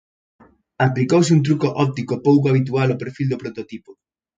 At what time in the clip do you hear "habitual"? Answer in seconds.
2.51-2.87